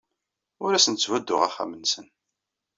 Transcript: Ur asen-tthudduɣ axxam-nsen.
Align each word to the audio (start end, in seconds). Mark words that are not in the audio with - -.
Ur 0.63 0.71
asen-tthudduɣ 0.73 1.41
axxam-nsen. 1.47 2.07